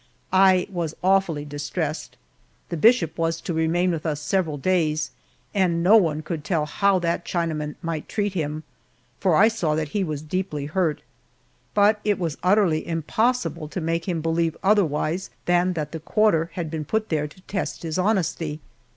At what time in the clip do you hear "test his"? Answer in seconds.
17.41-17.99